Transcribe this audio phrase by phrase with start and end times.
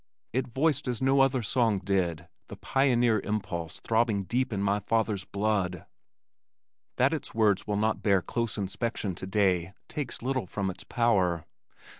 [0.33, 5.25] It voiced as no other song did, the pioneer impulse throbbing deep in my father's
[5.25, 5.85] blood.
[6.95, 11.45] That its words will not bear close inspection today takes little from its power.